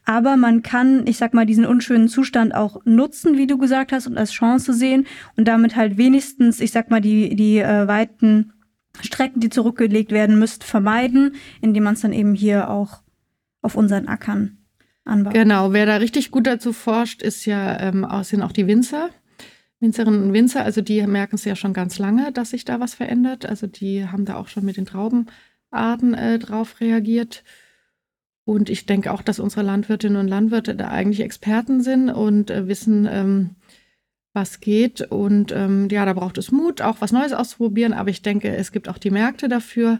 Aber 0.05 0.37
man 0.37 0.61
kann, 0.61 1.07
ich 1.07 1.17
sag 1.17 1.33
mal, 1.33 1.47
diesen 1.47 1.65
unschönen 1.65 2.07
Zustand 2.07 2.53
auch 2.53 2.79
nutzen, 2.85 3.37
wie 3.37 3.47
du 3.47 3.57
gesagt 3.57 3.91
hast, 3.91 4.05
und 4.05 4.17
als 4.17 4.31
Chance 4.31 4.73
sehen 4.73 5.07
und 5.35 5.47
damit 5.47 5.75
halt 5.75 5.97
wenigstens, 5.97 6.61
ich 6.61 6.71
sag 6.71 6.91
mal, 6.91 7.01
die, 7.01 7.35
die 7.35 7.57
äh, 7.57 7.87
weiten 7.87 8.53
Strecken, 9.01 9.39
die 9.39 9.49
zurückgelegt 9.49 10.11
werden 10.11 10.37
müssten, 10.37 10.63
vermeiden, 10.63 11.35
indem 11.61 11.83
man 11.83 11.95
es 11.95 12.01
dann 12.01 12.13
eben 12.13 12.35
hier 12.35 12.69
auch 12.69 13.01
auf 13.63 13.75
unseren 13.75 14.07
Ackern 14.07 14.57
anbaut. 15.07 15.33
Genau, 15.33 15.73
wer 15.73 15.85
da 15.85 15.97
richtig 15.97 16.31
gut 16.31 16.47
dazu 16.47 16.73
forscht, 16.73 17.21
ist 17.21 17.45
ja 17.45 17.79
ähm, 17.79 18.05
sind 18.23 18.41
auch 18.41 18.51
die 18.51 18.67
Winzer. 18.67 19.09
Winzerinnen 19.79 20.23
und 20.23 20.33
Winzer, 20.33 20.63
also 20.63 20.81
die 20.81 21.05
merken 21.05 21.35
es 21.35 21.45
ja 21.45 21.55
schon 21.55 21.73
ganz 21.73 21.99
lange, 21.99 22.31
dass 22.31 22.49
sich 22.49 22.65
da 22.65 22.79
was 22.79 22.95
verändert. 22.95 23.45
Also 23.45 23.67
die 23.67 24.07
haben 24.07 24.25
da 24.25 24.35
auch 24.35 24.47
schon 24.47 24.65
mit 24.65 24.77
den 24.77 24.85
Traubenarten 24.85 26.13
äh, 26.13 26.39
drauf 26.39 26.79
reagiert. 26.81 27.43
Und 28.43 28.69
ich 28.69 28.85
denke 28.85 29.11
auch, 29.11 29.21
dass 29.21 29.39
unsere 29.39 29.61
Landwirtinnen 29.61 30.19
und 30.19 30.29
Landwirte 30.29 30.75
da 30.75 30.87
eigentlich 30.87 31.19
Experten 31.19 31.81
sind 31.81 32.09
und 32.09 32.49
äh, 32.49 32.67
wissen, 32.67 33.07
ähm, 33.11 33.55
was 34.33 34.61
geht. 34.61 35.01
Und 35.01 35.51
ähm, 35.51 35.89
ja, 35.91 36.05
da 36.05 36.13
braucht 36.13 36.37
es 36.37 36.51
Mut, 36.51 36.81
auch 36.81 37.01
was 37.01 37.11
Neues 37.11 37.33
auszuprobieren. 37.33 37.93
Aber 37.93 38.09
ich 38.09 38.21
denke, 38.21 38.55
es 38.55 38.71
gibt 38.71 38.87
auch 38.89 38.97
die 38.97 39.11
Märkte 39.11 39.47
dafür. 39.47 39.99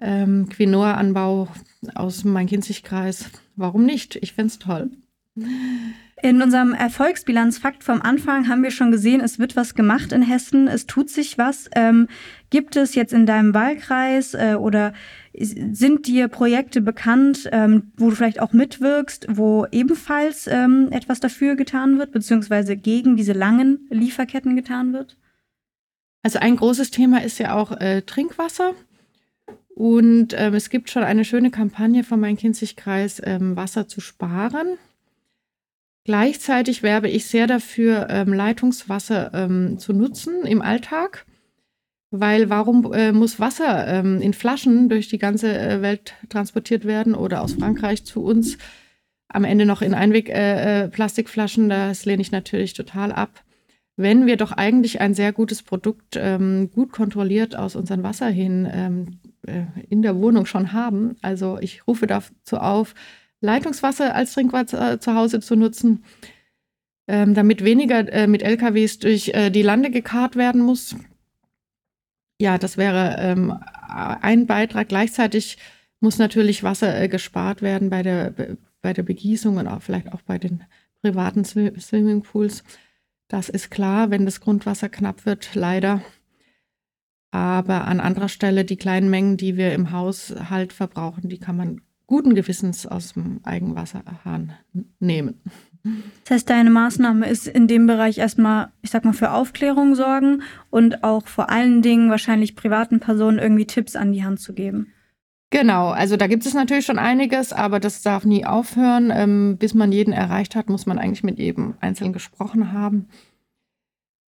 Ähm, 0.00 0.48
Quinoa-Anbau 0.48 1.48
aus 1.94 2.22
dem 2.22 2.32
Main-Kinzig-Kreis. 2.32 3.30
Warum 3.58 3.84
nicht? 3.84 4.16
Ich 4.16 4.32
fände 4.34 4.52
es 4.52 4.58
toll. 4.60 4.90
In 6.20 6.42
unserem 6.42 6.74
Erfolgsbilanzfakt 6.74 7.84
vom 7.84 8.02
Anfang 8.02 8.48
haben 8.48 8.62
wir 8.62 8.70
schon 8.70 8.90
gesehen, 8.90 9.20
es 9.20 9.38
wird 9.38 9.56
was 9.56 9.74
gemacht 9.74 10.12
in 10.12 10.22
Hessen, 10.22 10.66
es 10.66 10.86
tut 10.86 11.10
sich 11.10 11.38
was. 11.38 11.68
Ähm, 11.74 12.08
gibt 12.50 12.76
es 12.76 12.94
jetzt 12.94 13.12
in 13.12 13.26
deinem 13.26 13.54
Wahlkreis 13.54 14.34
äh, 14.34 14.54
oder 14.58 14.94
sind 15.32 16.06
dir 16.06 16.28
Projekte 16.28 16.80
bekannt, 16.80 17.48
ähm, 17.52 17.92
wo 17.96 18.10
du 18.10 18.16
vielleicht 18.16 18.40
auch 18.40 18.52
mitwirkst, 18.52 19.26
wo 19.28 19.66
ebenfalls 19.70 20.46
ähm, 20.48 20.88
etwas 20.90 21.20
dafür 21.20 21.56
getan 21.56 21.98
wird, 21.98 22.12
beziehungsweise 22.12 22.76
gegen 22.76 23.16
diese 23.16 23.32
langen 23.32 23.86
Lieferketten 23.90 24.56
getan 24.56 24.92
wird? 24.92 25.16
Also 26.22 26.38
ein 26.40 26.56
großes 26.56 26.90
Thema 26.90 27.22
ist 27.22 27.38
ja 27.38 27.54
auch 27.54 27.72
äh, 27.72 28.02
Trinkwasser. 28.02 28.74
Und 29.78 30.34
ähm, 30.36 30.54
es 30.54 30.70
gibt 30.70 30.90
schon 30.90 31.04
eine 31.04 31.24
schöne 31.24 31.52
Kampagne 31.52 32.02
von 32.02 32.18
meinem 32.18 32.36
Kinzigkreis, 32.36 33.22
ähm, 33.24 33.54
Wasser 33.54 33.86
zu 33.86 34.00
sparen. 34.00 34.76
Gleichzeitig 36.02 36.82
werbe 36.82 37.08
ich 37.08 37.26
sehr 37.26 37.46
dafür, 37.46 38.08
ähm, 38.10 38.32
Leitungswasser 38.32 39.30
ähm, 39.34 39.78
zu 39.78 39.92
nutzen 39.92 40.44
im 40.44 40.62
Alltag, 40.62 41.26
weil 42.10 42.50
warum 42.50 42.92
äh, 42.92 43.12
muss 43.12 43.38
Wasser 43.38 43.86
ähm, 43.86 44.20
in 44.20 44.32
Flaschen 44.32 44.88
durch 44.88 45.06
die 45.06 45.18
ganze 45.18 45.56
äh, 45.56 45.80
Welt 45.80 46.14
transportiert 46.28 46.84
werden 46.84 47.14
oder 47.14 47.40
aus 47.40 47.52
Frankreich 47.52 48.04
zu 48.04 48.24
uns? 48.24 48.58
Am 49.28 49.44
Ende 49.44 49.64
noch 49.64 49.80
in 49.80 49.94
Einwegplastikflaschen, 49.94 51.70
äh, 51.70 51.84
äh 51.84 51.88
das 51.90 52.04
lehne 52.04 52.22
ich 52.22 52.32
natürlich 52.32 52.72
total 52.72 53.12
ab. 53.12 53.44
Wenn 53.94 54.26
wir 54.26 54.36
doch 54.36 54.50
eigentlich 54.50 55.00
ein 55.00 55.14
sehr 55.14 55.32
gutes 55.32 55.62
Produkt 55.62 56.16
ähm, 56.16 56.68
gut 56.74 56.90
kontrolliert 56.90 57.54
aus 57.54 57.76
unserem 57.76 58.02
Wasser 58.02 58.28
hin 58.28 58.68
ähm, 58.72 59.20
äh, 59.24 59.27
in 59.88 60.02
der 60.02 60.16
Wohnung 60.16 60.46
schon 60.46 60.72
haben, 60.72 61.16
also 61.22 61.58
ich 61.60 61.86
rufe 61.86 62.06
dazu 62.06 62.58
auf, 62.58 62.94
Leitungswasser 63.40 64.14
als 64.14 64.32
Trinkwasser 64.32 64.94
äh, 64.94 65.00
zu 65.00 65.14
Hause 65.14 65.40
zu 65.40 65.56
nutzen, 65.56 66.04
ähm, 67.06 67.34
damit 67.34 67.64
weniger 67.64 68.12
äh, 68.12 68.26
mit 68.26 68.42
LKWs 68.42 68.98
durch 68.98 69.28
äh, 69.28 69.50
die 69.50 69.62
Lande 69.62 69.90
gekarrt 69.90 70.36
werden 70.36 70.60
muss. 70.60 70.96
Ja, 72.40 72.58
das 72.58 72.76
wäre 72.76 73.16
ähm, 73.18 73.54
ein 73.88 74.46
Beitrag. 74.46 74.88
Gleichzeitig 74.88 75.58
muss 76.00 76.18
natürlich 76.18 76.62
Wasser 76.62 77.00
äh, 77.00 77.08
gespart 77.08 77.62
werden 77.62 77.90
bei 77.90 78.02
der, 78.02 78.34
bei 78.80 78.92
der 78.92 79.02
Begießung 79.02 79.56
und 79.56 79.66
auch 79.66 79.82
vielleicht 79.82 80.12
auch 80.12 80.22
bei 80.22 80.38
den 80.38 80.64
privaten 81.02 81.44
Swimmingpools. 81.44 82.64
Das 83.28 83.48
ist 83.48 83.70
klar, 83.70 84.10
wenn 84.10 84.24
das 84.24 84.40
Grundwasser 84.40 84.88
knapp 84.88 85.26
wird, 85.26 85.54
leider. 85.54 86.02
Aber 87.30 87.86
an 87.86 88.00
anderer 88.00 88.28
Stelle 88.28 88.64
die 88.64 88.76
kleinen 88.76 89.10
Mengen, 89.10 89.36
die 89.36 89.56
wir 89.56 89.72
im 89.72 89.90
Haushalt 89.90 90.72
verbrauchen, 90.72 91.28
die 91.28 91.38
kann 91.38 91.56
man 91.56 91.80
guten 92.06 92.34
Gewissens 92.34 92.86
aus 92.86 93.12
dem 93.12 93.40
Eigenwasserhahn 93.44 94.54
nehmen. 94.98 95.40
Das 96.24 96.30
heißt, 96.32 96.50
deine 96.50 96.70
Maßnahme 96.70 97.28
ist 97.28 97.46
in 97.46 97.68
dem 97.68 97.86
Bereich 97.86 98.18
erstmal, 98.18 98.72
ich 98.82 98.90
sag 98.90 99.04
mal, 99.04 99.12
für 99.12 99.32
Aufklärung 99.32 99.94
sorgen 99.94 100.42
und 100.70 101.04
auch 101.04 101.26
vor 101.26 101.50
allen 101.50 101.82
Dingen 101.82 102.10
wahrscheinlich 102.10 102.56
privaten 102.56 103.00
Personen 103.00 103.38
irgendwie 103.38 103.66
Tipps 103.66 103.94
an 103.94 104.12
die 104.12 104.24
Hand 104.24 104.40
zu 104.40 104.54
geben. 104.54 104.92
Genau, 105.50 105.88
also 105.88 106.18
da 106.18 106.26
gibt 106.26 106.44
es 106.44 106.52
natürlich 106.52 106.84
schon 106.84 106.98
einiges, 106.98 107.54
aber 107.54 107.80
das 107.80 108.02
darf 108.02 108.24
nie 108.24 108.44
aufhören. 108.44 109.10
Ähm, 109.14 109.56
bis 109.58 109.72
man 109.72 109.92
jeden 109.92 110.12
erreicht 110.12 110.56
hat, 110.56 110.68
muss 110.68 110.84
man 110.84 110.98
eigentlich 110.98 111.24
mit 111.24 111.38
jedem 111.38 111.74
Einzelnen 111.80 112.12
gesprochen 112.12 112.72
haben. 112.72 113.08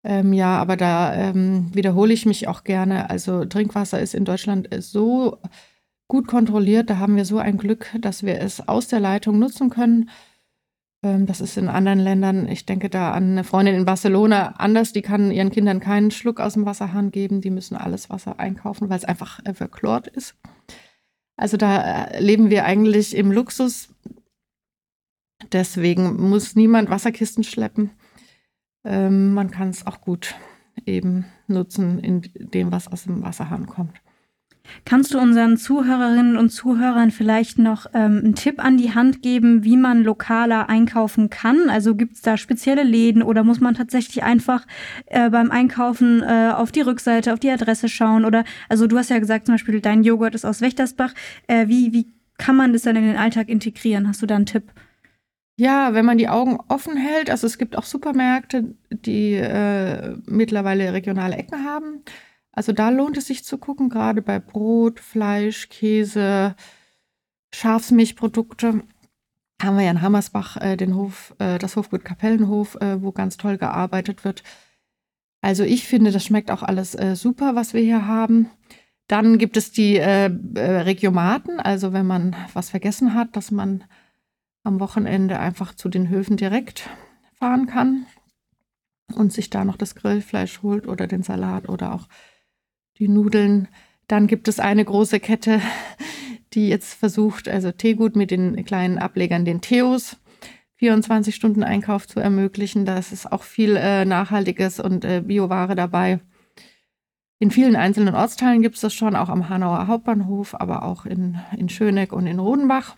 Ähm, 0.05 0.33
ja, 0.33 0.59
aber 0.59 0.77
da 0.77 1.15
ähm, 1.15 1.71
wiederhole 1.75 2.13
ich 2.13 2.27
mich 2.27 2.49
auch 2.49 2.65
gerne. 2.65 3.11
Also 3.11 3.45
Trinkwasser 3.45 4.01
ist 4.01 4.15
in 4.15 4.25
Deutschland 4.25 4.69
so 4.79 5.39
gut 6.09 6.27
kontrolliert. 6.27 6.91
Da 6.91 6.99
haben 6.99 7.17
wir 7.17 7.25
so 7.25 7.39
ein 7.39 7.59
Glück, 7.59 7.91
dass 8.01 8.23
wir 8.23 8.41
es 8.41 8.67
aus 8.69 8.89
der 8.89 9.01
Leitung 9.01 9.39
nutzen 9.39 9.71
können. 9.71 10.09
Ähm, 11.03 11.27
das 11.27 11.41
ist 11.41 11.57
in 11.57 11.69
anderen 11.69 12.01
Ländern, 12.01 12.49
ich 12.49 12.67
denke 12.67 12.89
da 12.89 13.13
an 13.13 13.33
eine 13.33 13.45
Freundin 13.45 13.75
in 13.77 13.85
Barcelona 13.85 14.55
anders, 14.59 14.93
die 14.93 15.03
kann 15.03 15.31
ihren 15.31 15.51
Kindern 15.51 15.81
keinen 15.81 16.11
Schluck 16.11 16.41
aus 16.41 16.55
dem 16.55 16.67
Wasserhahn 16.67 17.11
geben. 17.11 17.41
Die 17.41 17.51
müssen 17.51 17.77
alles 17.77 18.11
Wasser 18.11 18.41
einkaufen, 18.41 18.89
weil 18.89 18.99
es 18.99 19.05
einfach 19.05 19.41
äh, 19.45 19.55
verchlort 19.55 20.09
ist. 20.09 20.35
Also 21.37 21.57
da 21.57 22.07
äh, 22.07 22.21
leben 22.21 22.51
wir 22.51 22.65
eigentlich 22.65 23.17
im 23.17 23.31
Luxus. 23.31 23.91
Deswegen 25.53 26.29
muss 26.29 26.57
niemand 26.57 26.91
Wasserkisten 26.91 27.45
schleppen. 27.45 27.91
Ähm, 28.85 29.35
man 29.35 29.51
kann 29.51 29.69
es 29.69 29.87
auch 29.87 30.01
gut 30.01 30.35
eben 30.87 31.27
nutzen 31.47 31.99
in 31.99 32.23
dem, 32.35 32.73
was 32.73 32.89
aus 32.89 33.05
dem 33.05 33.23
Wasserhahn 33.23 33.67
kommt. 33.67 34.01
Kannst 34.85 35.15
du 35.15 35.19
unseren 35.19 35.57
Zuhörerinnen 35.57 36.37
und 36.37 36.51
Zuhörern 36.51 37.11
vielleicht 37.11 37.59
noch 37.59 37.87
ähm, 37.95 38.21
einen 38.23 38.35
Tipp 38.35 38.63
an 38.63 38.77
die 38.77 38.95
Hand 38.95 39.23
geben, 39.23 39.65
wie 39.65 39.77
man 39.77 40.03
lokaler 40.03 40.69
einkaufen 40.69 41.31
kann? 41.31 41.71
Also 41.71 41.95
gibt 41.95 42.17
es 42.17 42.23
da 42.23 42.37
spezielle 42.37 42.83
Läden 42.83 43.23
oder 43.23 43.45
muss 43.45 43.61
man 43.61 43.75
tatsächlich 43.75 44.23
einfach 44.23 44.67
äh, 45.07 45.31
beim 45.31 45.51
Einkaufen 45.51 46.23
äh, 46.23 46.53
auf 46.55 46.73
die 46.73 46.83
Rückseite, 46.83 47.33
auf 47.33 47.41
die 47.41 47.51
Adresse 47.51 47.89
schauen? 47.89 48.25
Oder 48.25 48.45
also 48.69 48.87
du 48.87 48.99
hast 48.99 49.11
ja 49.11 49.19
gesagt, 49.19 49.47
zum 49.47 49.55
Beispiel 49.55 49.81
dein 49.81 50.03
Joghurt 50.05 50.35
ist 50.35 50.45
aus 50.45 50.61
Wächtersbach. 50.61 51.15
Äh, 51.47 51.69
wie, 51.69 51.93
wie 51.93 52.13
kann 52.37 52.57
man 52.57 52.73
das 52.73 52.83
dann 52.83 52.97
in 52.97 53.05
den 53.05 53.17
Alltag 53.17 53.49
integrieren? 53.49 54.07
Hast 54.09 54.23
du 54.23 54.27
da 54.27 54.37
einen 54.37 54.47
Tipp? 54.47 54.73
Ja, 55.61 55.93
wenn 55.93 56.05
man 56.05 56.19
die 56.19 56.29
Augen 56.29 56.61
offen 56.69 56.97
hält, 56.97 57.31
also 57.31 57.45
es 57.45 57.59
gibt 57.59 57.77
auch 57.77 57.83
Supermärkte, 57.83 58.77
die 58.91 59.33
äh, 59.35 60.17
mittlerweile 60.25 60.93
regionale 60.93 61.35
Ecken 61.35 61.65
haben. 61.65 62.05
Also 62.53 62.71
da 62.73 62.91
lohnt 62.91 63.17
es 63.17 63.27
sich 63.27 63.45
zu 63.45 63.59
gucken, 63.59 63.89
gerade 63.89 64.23
bei 64.23 64.39
Brot, 64.39 65.01
Fleisch, 65.01 65.69
Käse, 65.69 66.55
Schafsmilchprodukte. 67.53 68.85
Haben 69.61 69.77
wir 69.77 69.85
ja 69.85 69.91
in 69.91 70.01
Hammersbach 70.01 70.59
äh, 70.59 70.77
den 70.77 70.95
Hof, 70.95 71.35
äh, 71.41 71.59
das 71.59 71.75
Hofgut 71.75 72.05
Kapellenhof, 72.05 72.77
äh, 72.77 73.03
wo 73.03 73.11
ganz 73.11 73.37
toll 73.37 73.59
gearbeitet 73.59 74.25
wird. 74.25 74.45
Also 75.41 75.65
ich 75.65 75.89
finde, 75.89 76.13
das 76.13 76.25
schmeckt 76.25 76.53
auch 76.53 76.63
alles 76.63 76.95
äh, 76.95 77.17
super, 77.17 77.57
was 77.57 77.75
wir 77.75 77.83
hier 77.83 78.07
haben. 78.07 78.49
Dann 79.09 79.39
gibt 79.39 79.57
es 79.57 79.73
die 79.73 79.97
äh, 79.97 80.31
Regiomaten, 80.57 81.59
also 81.59 81.93
wenn 81.93 82.07
man 82.07 82.37
was 82.53 82.71
vergessen 82.71 83.15
hat, 83.15 83.35
dass 83.35 83.51
man 83.51 83.83
am 84.65 84.81
Wochenende 84.81 85.39
einfach 85.39 85.75
zu 85.75 85.89
den 85.89 86.09
Höfen 86.09 86.37
direkt 86.37 86.89
fahren 87.35 87.67
kann 87.67 88.07
und 89.15 89.33
sich 89.33 89.51
da 89.51 89.65
noch 89.65 89.77
das 89.77 89.95
Grillfleisch 89.95 90.63
holt 90.63 90.87
oder 90.87 91.07
den 91.07 91.23
Salat 91.23 91.69
oder 91.69 91.95
auch 91.95 92.09
die 92.99 93.09
Nudeln. 93.09 93.69
Dann 94.07 94.27
gibt 94.27 94.49
es 94.49 94.61
eine 94.61 94.85
große 94.85 95.21
Kette, 95.21 95.61
die 96.55 96.69
jetzt 96.69 96.95
versucht, 96.95 97.49
also 97.49 97.73
Teegut 97.73 98.17
mit 98.17 98.31
den 98.31 98.65
kleinen 98.65 98.99
Ablegern, 98.99 99.45
den 99.45 99.61
Theos, 99.61 100.17
24 100.77 101.35
Stunden 101.35 101.63
Einkauf 101.63 102.07
zu 102.07 102.21
ermöglichen. 102.21 102.85
Da 102.85 102.99
ist 102.99 103.31
auch 103.31 103.43
viel 103.43 103.77
äh, 103.77 104.05
Nachhaltiges 104.05 104.81
und 104.81 105.05
äh, 105.05 105.23
Bioware 105.25 105.75
dabei. 105.75 106.21
In 107.41 107.51
vielen 107.51 107.77
einzelnen 107.77 108.15
Ortsteilen 108.15 108.63
gibt 108.63 108.77
es 108.77 108.81
das 108.81 108.95
schon, 108.95 109.15
auch 109.15 109.29
am 109.29 109.49
Hanauer 109.49 109.87
Hauptbahnhof, 109.87 110.55
aber 110.55 110.83
auch 110.83 111.07
in, 111.07 111.39
in 111.57 111.69
Schöneck 111.69 112.13
und 112.13 112.27
in 112.27 112.41
Rodenbach. 112.41 112.97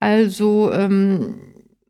Also 0.00 0.72
ähm, 0.72 1.40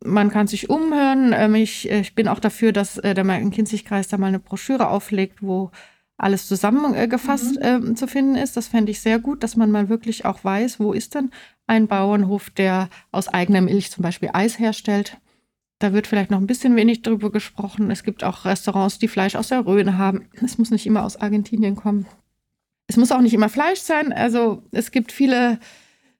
man 0.03 0.29
kann 0.29 0.47
sich 0.47 0.69
umhören. 0.69 1.33
Ähm, 1.35 1.55
ich, 1.55 1.89
ich, 1.89 2.15
bin 2.15 2.27
auch 2.27 2.39
dafür, 2.39 2.71
dass 2.71 2.97
äh, 2.97 3.13
der 3.13 3.23
Main-Kinzig-Kreis 3.23 4.07
da 4.07 4.17
mal 4.17 4.27
eine 4.27 4.39
Broschüre 4.39 4.87
auflegt, 4.87 5.41
wo 5.41 5.71
alles 6.17 6.47
zusammengefasst 6.47 7.57
mhm. 7.57 7.91
äh, 7.91 7.95
zu 7.95 8.07
finden 8.07 8.35
ist. 8.35 8.55
Das 8.55 8.67
fände 8.67 8.91
ich 8.91 9.01
sehr 9.01 9.19
gut, 9.19 9.43
dass 9.43 9.55
man 9.55 9.71
mal 9.71 9.89
wirklich 9.89 10.25
auch 10.25 10.43
weiß, 10.43 10.79
wo 10.79 10.93
ist 10.93 11.15
denn 11.15 11.31
ein 11.67 11.87
Bauernhof, 11.87 12.49
der 12.49 12.89
aus 13.11 13.27
eigener 13.27 13.61
Milch 13.61 13.91
zum 13.91 14.03
Beispiel 14.03 14.29
Eis 14.33 14.59
herstellt. 14.59 15.17
Da 15.79 15.91
wird 15.91 16.07
vielleicht 16.07 16.31
noch 16.31 16.39
ein 16.39 16.47
bisschen 16.47 16.75
wenig 16.77 17.01
drüber 17.01 17.31
gesprochen. 17.31 17.91
Es 17.91 18.03
gibt 18.03 18.23
auch 18.23 18.45
Restaurants, 18.45 18.97
die 18.97 19.09
Fleisch 19.09 19.35
aus 19.35 19.49
der 19.49 19.65
Rhön 19.65 19.97
haben. 19.97 20.29
Es 20.41 20.57
muss 20.57 20.71
nicht 20.71 20.85
immer 20.85 21.03
aus 21.03 21.17
Argentinien 21.17 21.75
kommen. 21.75 22.05
Es 22.87 22.95
muss 22.95 23.11
auch 23.11 23.19
nicht 23.19 23.33
immer 23.33 23.49
Fleisch 23.49 23.79
sein. 23.79 24.13
Also 24.13 24.63
es 24.71 24.91
gibt 24.91 25.11
viele 25.11 25.59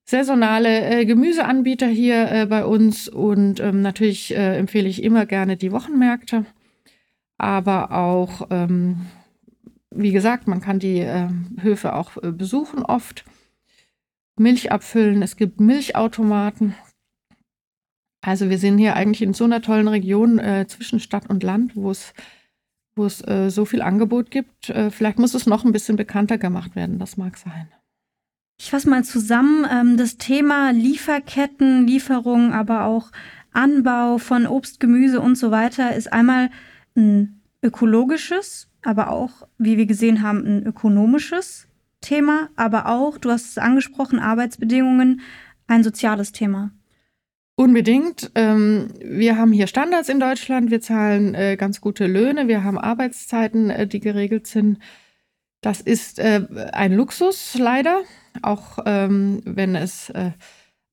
saisonale 0.05 1.01
äh, 1.01 1.05
Gemüseanbieter 1.05 1.87
hier 1.87 2.31
äh, 2.31 2.45
bei 2.45 2.63
uns 2.63 3.07
und 3.09 3.59
ähm, 3.59 3.81
natürlich 3.81 4.35
äh, 4.35 4.57
empfehle 4.57 4.87
ich 4.87 5.03
immer 5.03 5.25
gerne 5.25 5.57
die 5.57 5.71
Wochenmärkte. 5.71 6.45
Aber 7.37 7.91
auch, 7.91 8.47
ähm, 8.51 9.07
wie 9.89 10.11
gesagt, 10.11 10.47
man 10.47 10.61
kann 10.61 10.79
die 10.79 10.99
äh, 10.99 11.27
Höfe 11.59 11.93
auch 11.93 12.21
äh, 12.23 12.31
besuchen 12.31 12.83
oft. 12.83 13.25
Milch 14.37 14.71
abfüllen, 14.71 15.21
es 15.21 15.37
gibt 15.37 15.59
Milchautomaten. 15.59 16.75
Also 18.21 18.49
wir 18.49 18.57
sind 18.57 18.77
hier 18.77 18.95
eigentlich 18.95 19.21
in 19.21 19.33
so 19.33 19.45
einer 19.45 19.61
tollen 19.61 19.87
Region 19.87 20.39
äh, 20.39 20.65
zwischen 20.67 20.99
Stadt 20.99 21.29
und 21.29 21.43
Land, 21.43 21.75
wo 21.75 21.91
es 21.91 22.13
wo 22.97 23.05
es 23.05 23.17
so 23.17 23.65
viel 23.65 23.81
Angebot 23.81 24.31
gibt. 24.31 24.73
Vielleicht 24.91 25.19
muss 25.19 25.33
es 25.33 25.45
noch 25.45 25.65
ein 25.65 25.73
bisschen 25.73 25.97
bekannter 25.97 26.37
gemacht 26.37 26.77
werden, 26.77 26.97
das 26.97 27.17
mag 27.17 27.35
sein. 27.35 27.67
Ich 28.65 28.71
fasse 28.71 28.89
mal 28.89 29.03
zusammen, 29.03 29.63
ähm, 29.71 29.95
das 29.95 30.17
Thema 30.17 30.71
Lieferketten, 30.71 31.85
Lieferung, 31.85 32.51
aber 32.51 32.85
auch 32.85 33.11
Anbau 33.53 34.17
von 34.17 34.47
Obst, 34.47 34.79
Gemüse 34.79 35.21
und 35.21 35.37
so 35.37 35.51
weiter 35.51 35.95
ist 35.95 36.11
einmal 36.11 36.49
ein 36.95 37.41
ökologisches, 37.61 38.67
aber 38.81 39.11
auch, 39.11 39.47
wie 39.59 39.77
wir 39.77 39.85
gesehen 39.85 40.23
haben, 40.23 40.39
ein 40.47 40.65
ökonomisches 40.65 41.67
Thema, 42.01 42.49
aber 42.55 42.87
auch, 42.87 43.19
du 43.19 43.29
hast 43.29 43.51
es 43.51 43.57
angesprochen, 43.59 44.17
Arbeitsbedingungen, 44.17 45.21
ein 45.67 45.83
soziales 45.83 46.31
Thema. 46.31 46.71
Unbedingt. 47.55 48.31
Ähm, 48.33 48.87
wir 48.99 49.37
haben 49.37 49.51
hier 49.51 49.67
Standards 49.67 50.09
in 50.09 50.19
Deutschland. 50.19 50.71
Wir 50.71 50.81
zahlen 50.81 51.35
äh, 51.35 51.55
ganz 51.55 51.81
gute 51.81 52.07
Löhne. 52.07 52.47
Wir 52.47 52.63
haben 52.63 52.79
Arbeitszeiten, 52.79 53.69
äh, 53.69 53.85
die 53.85 53.99
geregelt 53.99 54.47
sind. 54.47 54.79
Das 55.65 55.81
ist 55.81 56.19
äh, 56.19 56.41
ein 56.73 56.93
Luxus 56.93 57.57
leider, 57.57 58.03
auch 58.43 58.77
ähm, 58.85 59.41
wenn 59.45 59.73
es 59.73 60.11
äh, 60.11 60.29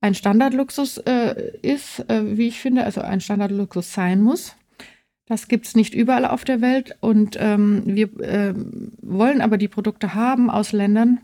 ein 0.01 0.15
Standardluxus 0.15 0.97
äh, 0.97 1.59
ist, 1.61 2.09
äh, 2.09 2.39
wie 2.39 2.49
ich 2.49 2.59
finde, 2.59 2.85
also 2.85 3.03
ein 3.03 3.21
Standardluxus 3.21 3.93
sein 3.93 4.23
muss. 4.23 4.57
Das 5.27 5.49
gibt 5.49 5.67
es 5.67 5.75
nicht 5.75 5.93
überall 5.93 6.25
auf 6.25 6.45
der 6.45 6.63
Welt 6.63 6.97
und 7.01 7.37
ähm, 7.39 7.83
wir 7.85 8.09
wollen 9.03 9.43
aber 9.43 9.59
die 9.59 9.69
Produkte 9.69 10.15
haben 10.15 10.49
aus 10.49 10.73
Ländern, 10.73 11.21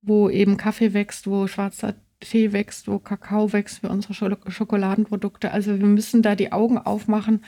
wo 0.00 0.30
eben 0.30 0.56
Kaffee 0.56 0.94
wächst, 0.94 1.26
wo 1.26 1.46
schwarzer 1.48 1.94
Tee 2.20 2.52
wächst, 2.52 2.88
wo 2.88 2.98
Kakao 2.98 3.52
wächst 3.52 3.80
für 3.80 3.90
unsere 3.90 4.14
Schokoladenprodukte. 4.14 5.50
Also 5.50 5.78
wir 5.78 5.86
müssen 5.86 6.22
da 6.22 6.34
die 6.36 6.52
Augen 6.52 6.78
aufmachen 6.78 7.42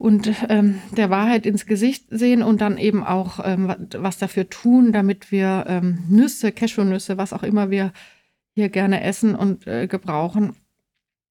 und 0.00 0.32
ähm, 0.48 0.80
der 0.96 1.10
Wahrheit 1.10 1.44
ins 1.44 1.66
Gesicht 1.66 2.06
sehen 2.08 2.42
und 2.42 2.62
dann 2.62 2.78
eben 2.78 3.04
auch 3.04 3.38
ähm, 3.44 3.74
was 3.98 4.16
dafür 4.16 4.48
tun, 4.48 4.92
damit 4.92 5.30
wir 5.30 5.66
ähm, 5.68 6.04
Nüsse, 6.08 6.52
Cashewnüsse, 6.52 7.18
was 7.18 7.34
auch 7.34 7.42
immer 7.42 7.70
wir 7.70 7.92
hier 8.54 8.70
gerne 8.70 9.02
essen 9.02 9.34
und 9.34 9.66
äh, 9.66 9.86
gebrauchen, 9.88 10.56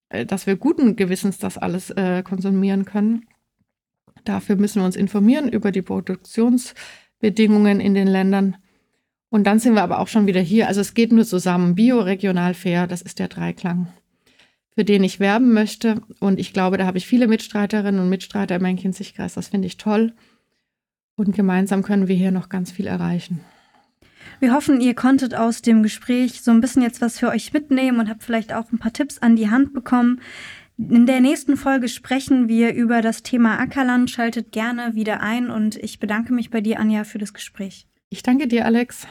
äh, 0.09 0.23
dass 0.23 0.45
wir 0.45 0.55
guten 0.55 0.95
Gewissens 0.95 1.39
das 1.39 1.57
alles 1.57 1.89
äh, 1.89 2.21
konsumieren 2.21 2.85
können. 2.85 3.25
Dafür 4.23 4.55
müssen 4.55 4.83
wir 4.83 4.85
uns 4.85 4.95
informieren 4.95 5.49
über 5.49 5.71
die 5.71 5.81
Produktionsbedingungen 5.81 7.79
in 7.79 7.95
den 7.95 8.07
Ländern 8.07 8.55
und 9.29 9.47
dann 9.47 9.57
sind 9.57 9.73
wir 9.73 9.81
aber 9.81 9.97
auch 9.97 10.07
schon 10.07 10.27
wieder 10.27 10.41
hier. 10.41 10.67
Also 10.67 10.81
es 10.81 10.93
geht 10.93 11.11
nur 11.11 11.25
zusammen. 11.25 11.73
Bio, 11.73 12.01
regional, 12.01 12.53
fair, 12.53 12.85
das 12.85 13.01
ist 13.01 13.17
der 13.17 13.29
Dreiklang, 13.29 13.87
für 14.75 14.85
den 14.85 15.03
ich 15.03 15.19
werben 15.19 15.53
möchte. 15.53 16.01
Und 16.19 16.39
ich 16.39 16.53
glaube, 16.53 16.77
da 16.77 16.85
habe 16.85 16.97
ich 16.97 17.07
viele 17.07 17.27
Mitstreiterinnen 17.27 18.01
und 18.01 18.09
Mitstreiter 18.09 18.55
in 18.55 18.61
meinem 18.61 18.77
Kinzigkreis. 18.77 19.33
Das 19.33 19.49
finde 19.49 19.67
ich 19.67 19.77
toll. 19.77 20.13
Und 21.15 21.35
gemeinsam 21.35 21.83
können 21.83 22.07
wir 22.07 22.15
hier 22.15 22.31
noch 22.31 22.49
ganz 22.49 22.71
viel 22.71 22.87
erreichen. 22.87 23.41
Wir 24.39 24.53
hoffen, 24.53 24.79
ihr 24.79 24.93
konntet 24.93 25.35
aus 25.35 25.61
dem 25.61 25.83
Gespräch 25.83 26.41
so 26.41 26.51
ein 26.51 26.61
bisschen 26.61 26.81
jetzt 26.81 27.01
was 27.01 27.19
für 27.19 27.27
euch 27.27 27.51
mitnehmen 27.51 27.99
und 27.99 28.09
habt 28.09 28.23
vielleicht 28.23 28.53
auch 28.53 28.71
ein 28.71 28.79
paar 28.79 28.93
Tipps 28.93 29.17
an 29.17 29.35
die 29.35 29.49
Hand 29.49 29.73
bekommen. 29.73 30.21
In 30.77 31.05
der 31.05 31.19
nächsten 31.19 31.57
Folge 31.57 31.89
sprechen 31.89 32.47
wir 32.47 32.73
über 32.73 33.01
das 33.01 33.21
Thema 33.21 33.59
Ackerland. 33.59 34.09
Schaltet 34.09 34.53
gerne 34.53 34.95
wieder 34.95 35.19
ein 35.19 35.49
und 35.49 35.75
ich 35.75 35.99
bedanke 35.99 36.31
mich 36.31 36.51
bei 36.51 36.61
dir, 36.61 36.79
Anja, 36.79 37.03
für 37.03 37.17
das 37.17 37.33
Gespräch. 37.33 37.85
Ich 38.09 38.23
danke 38.23 38.47
dir, 38.47 38.65
Alex. 38.65 39.05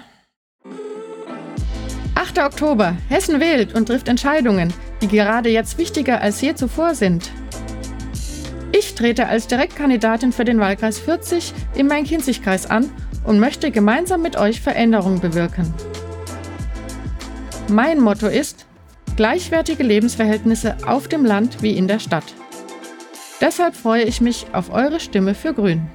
8. 2.14 2.38
Oktober. 2.38 2.96
Hessen 3.10 3.38
wählt 3.38 3.74
und 3.74 3.86
trifft 3.86 4.08
Entscheidungen, 4.08 4.72
die 5.00 5.08
gerade 5.08 5.48
jetzt 5.48 5.78
wichtiger 5.78 6.20
als 6.20 6.40
je 6.40 6.54
zuvor 6.54 6.94
sind. 6.94 7.30
Ich 8.72 8.94
trete 8.94 9.26
als 9.26 9.46
Direktkandidatin 9.46 10.32
für 10.32 10.44
den 10.44 10.60
Wahlkreis 10.60 10.98
40 10.98 11.52
im 11.74 11.86
Main-Kinzig-Kreis 11.86 12.66
an 12.66 12.90
und 13.24 13.40
möchte 13.40 13.70
gemeinsam 13.70 14.22
mit 14.22 14.36
euch 14.36 14.60
Veränderungen 14.60 15.20
bewirken. 15.20 15.72
Mein 17.68 18.00
Motto 18.00 18.26
ist 18.26 18.66
gleichwertige 19.16 19.82
Lebensverhältnisse 19.82 20.76
auf 20.86 21.08
dem 21.08 21.24
Land 21.24 21.62
wie 21.62 21.76
in 21.76 21.88
der 21.88 21.98
Stadt. 21.98 22.24
Deshalb 23.40 23.76
freue 23.76 24.04
ich 24.04 24.20
mich 24.20 24.46
auf 24.52 24.72
eure 24.72 25.00
Stimme 25.00 25.34
für 25.34 25.54
Grün. 25.54 25.88